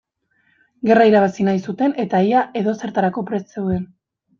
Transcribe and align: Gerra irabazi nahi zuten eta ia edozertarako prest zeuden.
Gerra 0.89 1.05
irabazi 1.11 1.47
nahi 1.49 1.63
zuten 1.67 1.95
eta 2.07 2.25
ia 2.33 2.45
edozertarako 2.65 3.29
prest 3.33 3.59
zeuden. 3.59 3.91